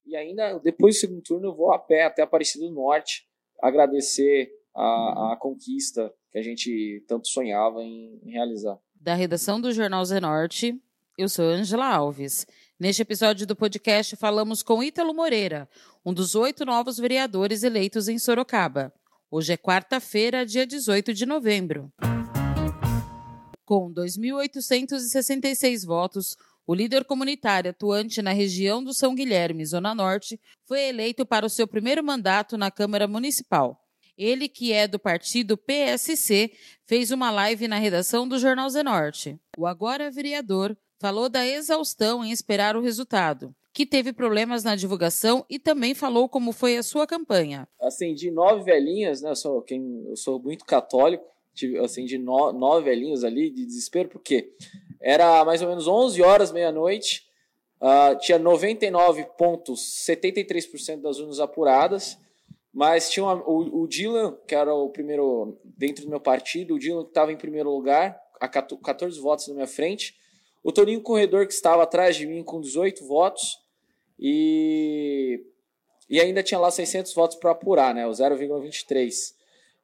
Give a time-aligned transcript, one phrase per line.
[0.07, 3.29] E ainda, depois do segundo turno, eu vou a pé até Aparecido do Norte
[3.61, 8.79] agradecer a, a conquista que a gente tanto sonhava em, em realizar.
[8.99, 10.81] Da redação do Jornal Zenorte,
[11.18, 12.46] eu sou Angela Alves.
[12.79, 15.69] Neste episódio do podcast, falamos com Ítalo Moreira,
[16.05, 18.93] um dos oito novos vereadores eleitos em Sorocaba.
[19.31, 21.93] Hoje é quarta-feira, dia 18 de novembro.
[23.65, 30.82] Com 2.866 votos, o líder comunitário atuante na região do São Guilherme, Zona Norte, foi
[30.89, 33.81] eleito para o seu primeiro mandato na Câmara Municipal.
[34.19, 36.53] Ele, que é do partido PSC,
[36.84, 39.39] fez uma live na redação do Jornal Zenorte.
[39.57, 45.45] O agora vereador falou da exaustão em esperar o resultado, que teve problemas na divulgação
[45.51, 47.69] e também falou como foi a sua campanha.
[47.79, 49.29] Acendi nove velhinhas, né?
[49.29, 51.23] Eu sou, quem, eu sou muito católico,
[51.85, 54.55] acendi no, nove velhinhas ali de desespero, porque
[54.99, 57.27] era mais ou menos 11 horas, meia-noite,
[57.83, 62.17] uh, tinha 99,73% das urnas apuradas,
[62.73, 66.79] mas tinha uma, o, o Dylan, que era o primeiro dentro do meu partido, o
[66.79, 70.23] Dylan que estava em primeiro lugar, a 14 votos na minha frente,
[70.65, 73.59] o Toninho Corredor, que estava atrás de mim com 18 votos.
[74.19, 75.45] E,
[76.09, 78.07] e ainda tinha lá 600 votos para apurar, né?
[78.07, 79.35] O 0,23.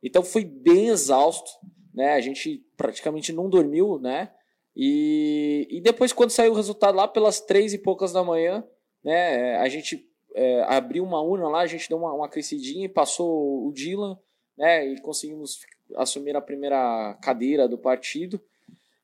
[0.03, 1.51] Então foi bem exausto,
[1.93, 2.15] né?
[2.15, 4.33] A gente praticamente não dormiu, né?
[4.75, 8.65] E, e depois, quando saiu o resultado lá pelas três e poucas da manhã,
[9.05, 9.57] né?
[9.59, 13.67] A gente é, abriu uma urna lá, a gente deu uma, uma crescidinha e passou
[13.67, 14.19] o Dylan,
[14.57, 14.87] né?
[14.87, 15.61] E conseguimos
[15.97, 18.41] assumir a primeira cadeira do partido.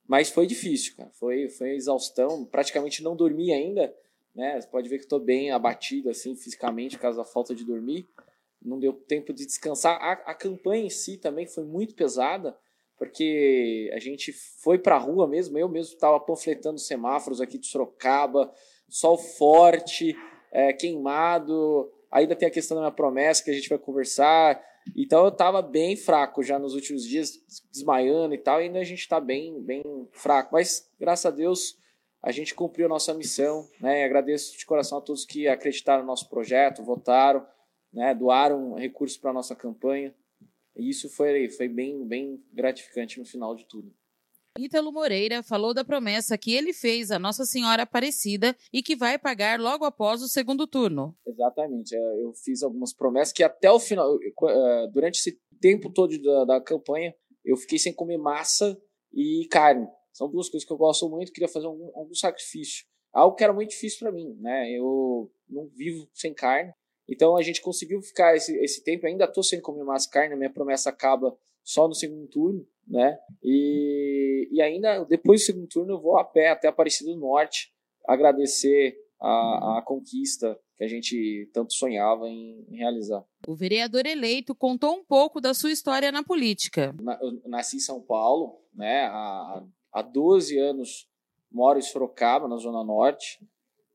[0.08, 1.10] Mas foi difícil, cara.
[1.14, 2.44] Foi, foi exaustão.
[2.44, 3.94] Praticamente não dormi ainda.
[4.34, 4.60] Né?
[4.60, 8.08] Você pode ver que estou bem abatido assim fisicamente por causa da falta de dormir.
[8.62, 9.98] Não deu tempo de descansar.
[10.00, 12.56] A, a campanha em si também foi muito pesada,
[12.98, 14.32] porque a gente
[14.62, 15.58] foi para a rua mesmo.
[15.58, 18.52] Eu mesmo estava panfletando semáforos aqui de Sorocaba,
[18.88, 20.16] sol forte,
[20.52, 21.90] é, queimado.
[22.10, 24.62] Ainda tem a questão da minha promessa que a gente vai conversar.
[24.94, 27.42] Então eu estava bem fraco já nos últimos dias,
[27.72, 29.82] desmaiando e tal, e ainda a gente está bem, bem
[30.12, 30.50] fraco.
[30.52, 31.78] Mas graças a Deus
[32.22, 34.04] a gente cumpriu nossa missão, né?
[34.04, 37.46] Agradeço de coração a todos que acreditaram no nosso projeto, votaram,
[37.92, 38.14] né?
[38.14, 40.14] Doaram recursos para nossa campanha.
[40.76, 43.94] E isso foi, foi bem, bem gratificante no final de tudo.
[44.58, 49.18] Ítalo Moreira falou da promessa que ele fez à Nossa Senhora Aparecida e que vai
[49.18, 51.14] pagar logo após o segundo turno.
[51.26, 51.94] Exatamente.
[51.94, 56.44] É, eu fiz algumas promessas que até o final, é, durante esse tempo todo da,
[56.44, 58.80] da campanha, eu fiquei sem comer massa
[59.12, 59.86] e carne.
[60.12, 62.86] São duas coisas que eu gosto muito, queria fazer algum, algum sacrifício.
[63.12, 64.70] Algo que era muito difícil para mim, né?
[64.70, 66.72] Eu não vivo sem carne.
[67.08, 70.36] Então a gente conseguiu ficar esse, esse tempo, ainda estou sem comer mais carne, a
[70.36, 73.18] minha promessa acaba só no segundo turno, né?
[73.42, 77.72] E, e ainda depois do segundo turno eu vou a pé até Aparecido do Norte
[78.06, 83.24] agradecer a, a conquista que a gente tanto sonhava em, em, realizar.
[83.48, 86.94] O vereador eleito contou um pouco da sua história na política.
[87.20, 89.06] Eu nasci em São Paulo, né?
[89.06, 91.08] Há, há 12 anos
[91.50, 93.40] moro em Sorocaba, na Zona Norte.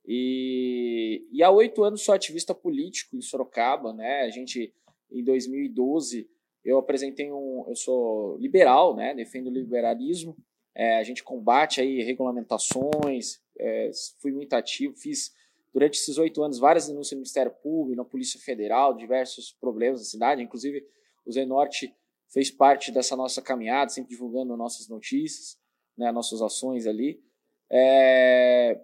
[0.05, 4.23] E, e há oito anos sou ativista político em Sorocaba, né?
[4.23, 4.73] A gente,
[5.09, 6.27] em 2012,
[6.63, 7.65] eu apresentei um.
[7.67, 9.13] Eu sou liberal, né?
[9.13, 10.35] Defendo o liberalismo.
[10.75, 13.91] É, a gente combate aí regulamentações, é,
[14.21, 15.33] fui muito ativo, fiz
[15.73, 20.05] durante esses oito anos várias denúncias no Ministério Público, na Polícia Federal, diversos problemas na
[20.05, 20.85] cidade, inclusive
[21.25, 21.93] o Zenorte
[22.29, 25.57] fez parte dessa nossa caminhada, sempre divulgando nossas notícias,
[25.97, 27.21] né, nossas ações ali.
[27.69, 28.79] É,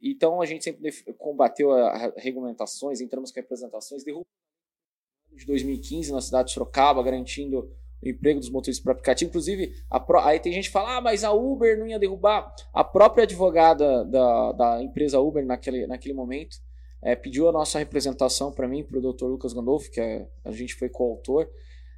[0.00, 4.28] então a gente sempre combateu as regulamentações, entramos com representações, derrubamos
[5.32, 7.70] de 2015 na cidade de Sorocaba, garantindo
[8.02, 9.28] o emprego dos motoristas para aplicativo.
[9.28, 9.74] Inclusive,
[10.06, 10.18] pro...
[10.20, 12.54] aí tem gente que fala, ah, mas a Uber não ia derrubar.
[12.72, 16.56] A própria advogada da, da empresa Uber naquele, naquele momento
[17.02, 19.26] é, pediu a nossa representação para mim, para o Dr.
[19.26, 21.48] Lucas Gandolfo, que é, a gente foi coautor,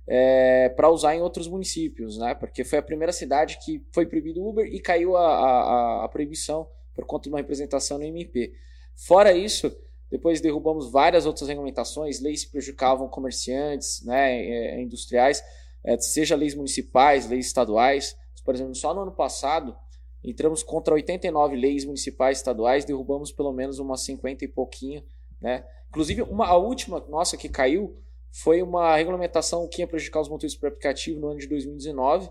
[0.06, 2.34] é, para usar em outros municípios, né?
[2.34, 6.08] Porque foi a primeira cidade que foi proibido o Uber e caiu a, a, a
[6.08, 8.52] proibição por conta de uma representação no MP.
[8.94, 9.76] Fora isso,
[10.10, 15.42] depois derrubamos várias outras regulamentações, leis que prejudicavam comerciantes, né, é, industriais,
[15.84, 18.16] é, seja leis municipais, leis estaduais.
[18.44, 19.76] Por exemplo, só no ano passado
[20.22, 25.04] entramos contra 89 leis municipais estaduais, derrubamos pelo menos umas 50 e pouquinho,
[25.40, 25.64] né?
[25.88, 27.96] Inclusive, uma, a última nossa que caiu
[28.30, 32.28] foi uma regulamentação que ia prejudicar os motoristas por aplicativo no ano de 2019.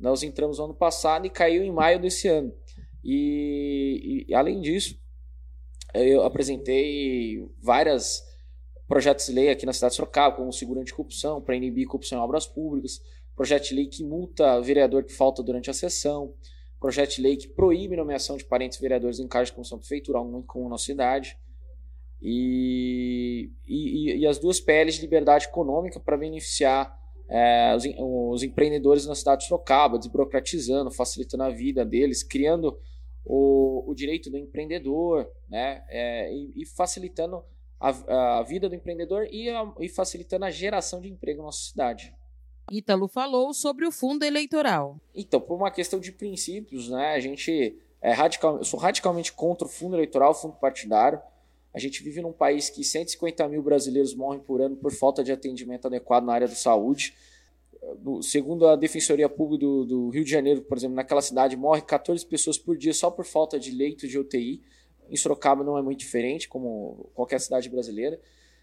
[0.00, 2.52] Nós entramos no ano passado e caiu em maio desse ano.
[3.04, 4.98] E, e além disso,
[5.94, 8.22] eu apresentei várias
[8.86, 12.22] projetos de lei aqui na cidade de Sorocaba, como seguro anticorrupção, para inibir corrupção em
[12.22, 13.00] obras públicas,
[13.34, 16.34] projeto de lei que multa vereador que falta durante a sessão,
[16.78, 20.30] projeto de lei que proíbe nomeação de parentes vereadores em cargos de comissão prefeitura, algo
[20.30, 21.36] muito comum na cidade,
[22.20, 26.98] e, e, e as duas PLs de liberdade econômica para beneficiar
[27.28, 27.84] é, os,
[28.34, 32.78] os, empreendedores na cidade de Sorocaba, desburocratizando, facilitando a vida deles, criando
[33.24, 37.44] o, o direito do empreendedor, né, é, e, e, facilitando
[37.80, 41.64] a, a, vida do empreendedor e, a, e facilitando a geração de emprego na nossa
[41.64, 42.14] cidade.
[42.70, 44.98] Ítalo falou sobre o fundo eleitoral.
[45.14, 49.66] Então, por uma questão de princípios, né, a gente é radical, eu sou radicalmente contra
[49.66, 51.20] o fundo eleitoral, o fundo partidário.
[51.72, 55.32] A gente vive num país que 150 mil brasileiros morrem por ano por falta de
[55.32, 57.14] atendimento adequado na área da saúde.
[58.22, 62.24] Segundo a Defensoria Pública do, do Rio de Janeiro, por exemplo, naquela cidade morre 14
[62.26, 64.62] pessoas por dia só por falta de leito de UTI.
[65.10, 68.20] Em Sorocaba não é muito diferente, como qualquer cidade brasileira.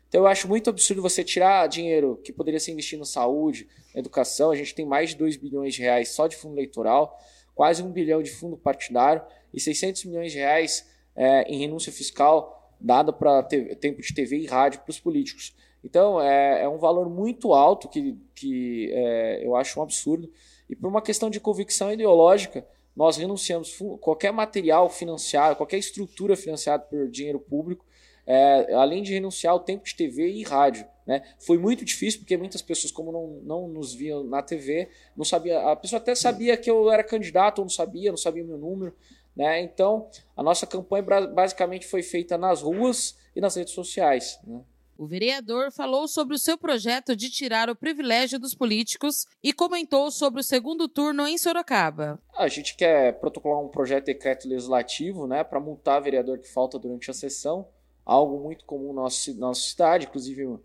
[0.07, 4.51] Então eu acho muito absurdo você tirar dinheiro que poderia ser investido em saúde, educação.
[4.51, 7.17] A gente tem mais de 2 bilhões de reais só de fundo eleitoral,
[7.55, 12.57] quase um bilhão de fundo partidário e 600 milhões de reais é, em renúncia fiscal
[12.81, 15.55] dada para tempo de TV e rádio para os políticos.
[15.83, 20.31] Então é, é, um valor muito alto que, que é, eu acho um absurdo.
[20.69, 26.83] E por uma questão de convicção ideológica, nós renunciamos qualquer material financiado, qualquer estrutura financiada
[26.83, 27.85] por dinheiro público,
[28.25, 30.85] é, além de renunciar ao tempo de TV e rádio.
[31.05, 31.23] Né?
[31.39, 35.59] Foi muito difícil, porque muitas pessoas, como não, não nos viam na TV, não sabia.
[35.71, 38.57] A pessoa até sabia que eu era candidato, ou não sabia, não sabia o meu
[38.57, 38.93] número.
[39.35, 39.61] Né?
[39.61, 44.39] Então, a nossa campanha basicamente foi feita nas ruas e nas redes sociais.
[44.45, 44.61] Né?
[45.01, 50.11] O vereador falou sobre o seu projeto de tirar o privilégio dos políticos e comentou
[50.11, 52.19] sobre o segundo turno em Sorocaba.
[52.37, 56.77] A gente quer protocolar um projeto de decreto legislativo né, para multar vereador que falta
[56.77, 57.67] durante a sessão,
[58.05, 60.05] algo muito comum na nossa, nossa cidade.
[60.05, 60.59] Inclusive, uh,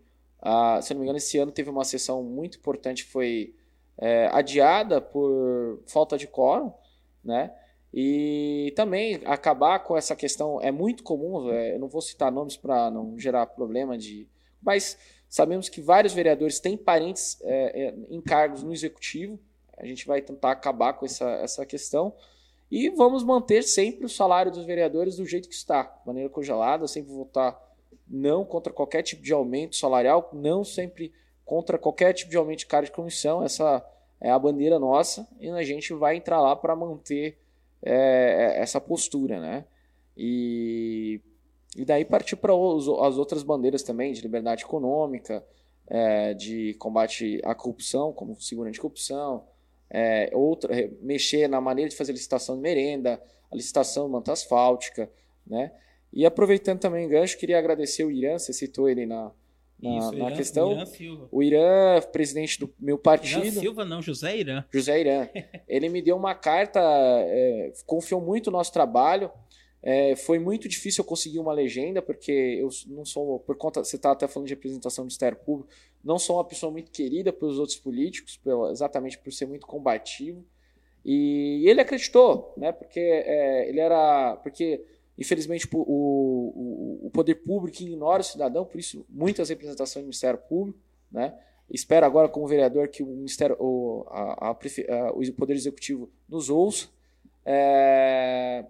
[0.83, 3.55] se não me engano, esse ano teve uma sessão muito importante, foi
[3.97, 6.71] é, adiada por falta de quórum,
[7.23, 7.51] né?
[7.93, 12.57] E também acabar com essa questão é muito comum, é, eu não vou citar nomes
[12.57, 14.27] para não gerar problema de.
[14.61, 14.97] Mas
[15.29, 19.39] sabemos que vários vereadores têm parentes é, é, em cargos no executivo.
[19.77, 22.13] A gente vai tentar acabar com essa, essa questão.
[22.69, 26.85] E vamos manter sempre o salário dos vereadores do jeito que está, de maneira congelada,
[26.87, 27.57] sempre votar
[28.09, 31.13] não contra qualquer tipo de aumento salarial, não sempre
[31.45, 33.43] contra qualquer tipo de aumento de cargo de comissão.
[33.43, 33.85] Essa
[34.19, 37.37] é a bandeira nossa e a gente vai entrar lá para manter
[37.81, 39.65] é, é, essa postura, né?
[40.15, 41.21] E,
[41.75, 45.45] e daí partir para as outras bandeiras também, de liberdade econômica,
[45.87, 49.45] é, de combate à corrupção, como segura anticorrupção,
[49.89, 53.21] é, outra, mexer na maneira de fazer licitação de merenda,
[53.51, 55.09] a licitação de manta asfáltica,
[55.45, 55.71] né?
[56.11, 59.31] E aproveitando também o gancho, queria agradecer o Irã, você citou ele na,
[59.81, 60.71] na, Isso, na Irã, questão.
[60.71, 61.27] Irã Silva.
[61.31, 63.45] O Irã, presidente do meu partido.
[63.45, 64.63] Irã Silva, não, José Irã.
[64.73, 65.27] José Irã.
[65.67, 69.31] ele me deu uma carta, é, confiou muito no nosso trabalho.
[69.81, 73.95] É, foi muito difícil eu conseguir uma legenda, porque eu não sou, por conta, você
[73.95, 75.69] está até falando de representação do Ministério Público,
[76.03, 80.43] não sou uma pessoa muito querida pelos outros políticos, pelo, exatamente por ser muito combativo.
[81.05, 82.71] E, e ele acreditou, né?
[82.71, 84.35] Porque é, ele era.
[84.37, 84.83] Porque
[85.17, 90.39] Infelizmente, o, o, o, poder público ignora o cidadão, por isso muitas representações do Ministério
[90.47, 90.79] Público.
[91.11, 91.33] Né?
[91.69, 96.87] Espero agora, como vereador, que o Ministério, o, a, a, o Poder Executivo nos ouça.
[97.45, 98.65] É...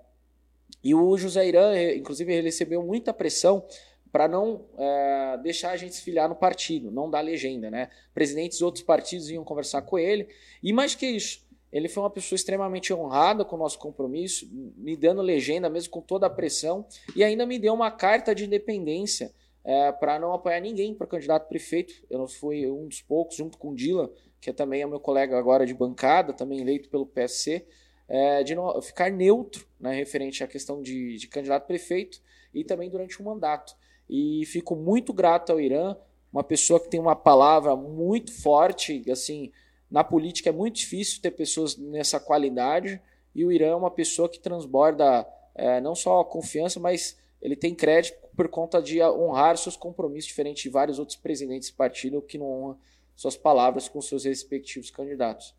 [0.83, 3.65] E o José Irã, inclusive, ele recebeu muita pressão
[4.11, 7.69] para não é, deixar a gente se filiar no partido, não dar legenda.
[7.69, 7.89] Né?
[8.13, 10.29] Presidentes de outros partidos iam conversar com ele.
[10.63, 14.95] E mais que isso, ele foi uma pessoa extremamente honrada com o nosso compromisso, me
[14.95, 19.33] dando legenda, mesmo com toda a pressão, e ainda me deu uma carta de independência
[19.63, 21.93] é, para não apoiar ninguém para candidato prefeito.
[22.09, 24.09] Eu não fui um dos poucos, junto com o Dila,
[24.39, 27.65] que também é meu colega agora de bancada, também eleito pelo PSC,
[28.07, 32.21] é, de não, ficar neutro né, referente à questão de, de candidato prefeito
[32.53, 33.75] e também durante o mandato.
[34.09, 35.97] E fico muito grato ao Irã,
[36.31, 39.51] uma pessoa que tem uma palavra muito forte, assim,
[39.89, 43.01] na política é muito difícil ter pessoas nessa qualidade
[43.33, 47.55] e o Irã é uma pessoa que transborda é, não só a confiança, mas ele
[47.55, 52.21] tem crédito por conta de honrar seus compromissos, diferente de vários outros presidentes de partido
[52.21, 52.79] que não honram
[53.15, 55.55] suas palavras com seus respectivos candidatos.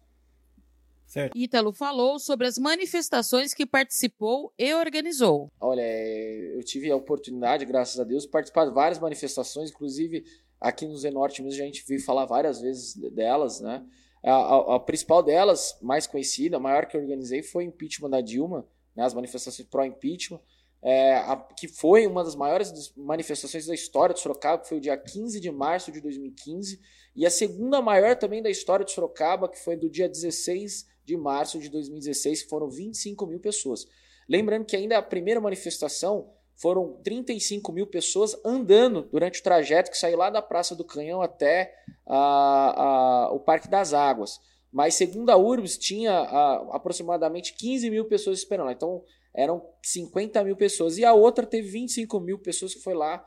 [1.06, 1.36] Certo.
[1.36, 5.50] Ítalo falou sobre as manifestações que participou e organizou.
[5.58, 10.24] Olha, é, eu tive a oportunidade, graças a Deus, de participar de várias manifestações, inclusive
[10.60, 13.84] aqui no Zenorte mesmo a gente viu falar várias vezes delas, né?
[14.24, 18.10] A, a, a, principal delas, mais conhecida, a maior que eu organizei, foi o impeachment
[18.10, 20.40] da Dilma, né, as manifestações pró-impeachment.
[20.82, 21.20] é,
[21.56, 25.40] que foi uma das maiores manifestações da história de Sorocaba, que foi o dia 15
[25.40, 26.80] de março de 2015,
[27.16, 31.16] e a segunda maior também da história de Sorocaba, que foi do dia 16 de
[31.16, 33.86] março de 2016, que foram 25 mil pessoas.
[34.28, 39.96] Lembrando que ainda a primeira manifestação foram 35 mil pessoas andando durante o trajeto que
[39.96, 41.72] saiu lá da Praça do Canhão até
[42.06, 44.40] a, a, o Parque das Águas.
[44.70, 48.70] Mas segundo a URBS, tinha a, aproximadamente 15 mil pessoas esperando.
[48.70, 50.98] Então eram 50 mil pessoas.
[50.98, 53.24] E a outra teve 25 mil pessoas que foi lá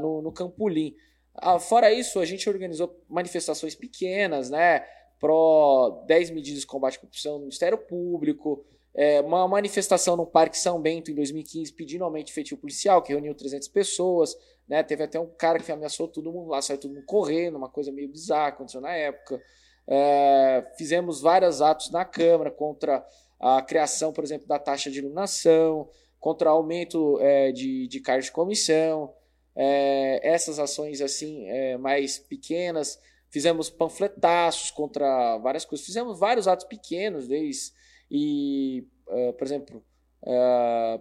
[0.00, 0.94] no, no Campolim.
[1.42, 4.84] Uh, fora isso, a gente organizou manifestações pequenas, né?
[5.18, 10.56] Pro 10 medidas de combate à corrupção no Ministério Público, é, uma manifestação no Parque
[10.56, 14.36] São Bento em 2015 pedindo aumento efetivo policial, que reuniu 300 pessoas.
[14.68, 14.82] Né?
[14.82, 17.90] Teve até um cara que ameaçou todo mundo lá, saiu todo mundo correndo, uma coisa
[17.90, 19.42] meio bizarra aconteceu na época.
[19.86, 23.04] É, fizemos vários atos na Câmara contra
[23.40, 25.88] a criação, por exemplo, da taxa de iluminação,
[26.20, 29.12] contra aumento é, de, de cargos de comissão.
[29.56, 32.98] É, essas ações assim é, mais pequenas.
[33.28, 35.84] Fizemos panfletaços contra várias coisas.
[35.84, 37.72] Fizemos vários atos pequenos, desde
[38.10, 39.84] e, uh, por exemplo,
[40.22, 41.00] uh,